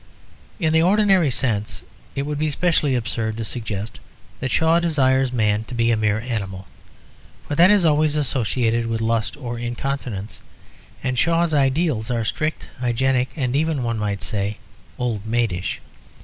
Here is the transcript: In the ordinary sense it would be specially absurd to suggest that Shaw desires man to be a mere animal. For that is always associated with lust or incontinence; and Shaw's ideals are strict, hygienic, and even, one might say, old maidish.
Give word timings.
In 0.59 0.73
the 0.73 0.81
ordinary 0.81 1.29
sense 1.29 1.83
it 2.15 2.23
would 2.23 2.39
be 2.39 2.49
specially 2.49 2.95
absurd 2.95 3.37
to 3.37 3.45
suggest 3.45 3.99
that 4.39 4.49
Shaw 4.49 4.79
desires 4.79 5.31
man 5.31 5.63
to 5.65 5.75
be 5.75 5.91
a 5.91 5.95
mere 5.95 6.19
animal. 6.19 6.65
For 7.47 7.53
that 7.53 7.69
is 7.69 7.85
always 7.85 8.15
associated 8.15 8.87
with 8.87 8.99
lust 8.99 9.37
or 9.37 9.59
incontinence; 9.59 10.41
and 11.03 11.19
Shaw's 11.19 11.53
ideals 11.53 12.09
are 12.09 12.25
strict, 12.25 12.67
hygienic, 12.79 13.29
and 13.35 13.55
even, 13.55 13.83
one 13.83 13.99
might 13.99 14.23
say, 14.23 14.57
old 14.97 15.23
maidish. 15.27 15.79